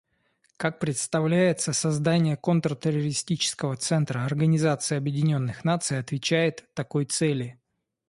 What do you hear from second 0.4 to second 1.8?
Как представляется,